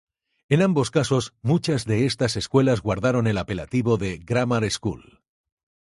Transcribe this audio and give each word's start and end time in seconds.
En 0.49 0.63
ambos 0.63 0.89
casos, 0.89 1.35
muchas 1.43 1.85
de 1.85 2.07
estas 2.07 2.35
escuelas 2.35 2.81
guardaron 2.81 3.27
el 3.27 3.37
apelativo 3.37 3.97
de 3.97 4.17
"grammar 4.17 4.67
school". 4.71 5.21